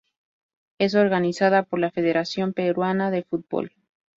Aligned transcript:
Es 0.79 0.95
organizada 0.95 1.61
por 1.61 1.77
la 1.77 1.91
Federación 1.91 2.53
Peruana 2.53 3.11
de 3.11 3.21
Fútbol. 3.21 3.71